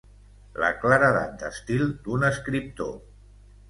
[0.63, 2.95] La claredat d'estil d'un escriptor.